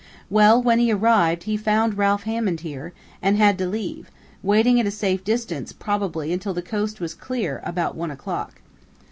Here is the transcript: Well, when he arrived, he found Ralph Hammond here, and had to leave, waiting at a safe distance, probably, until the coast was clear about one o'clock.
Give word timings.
Well, 0.31 0.59
when 0.59 0.79
he 0.79 0.91
arrived, 0.91 1.43
he 1.43 1.55
found 1.55 1.95
Ralph 1.95 2.23
Hammond 2.23 2.61
here, 2.61 2.91
and 3.21 3.37
had 3.37 3.55
to 3.59 3.67
leave, 3.67 4.09
waiting 4.41 4.79
at 4.79 4.87
a 4.87 4.89
safe 4.89 5.23
distance, 5.23 5.73
probably, 5.73 6.33
until 6.33 6.55
the 6.55 6.63
coast 6.63 6.99
was 6.99 7.13
clear 7.13 7.61
about 7.63 7.95
one 7.95 8.09
o'clock. 8.09 8.61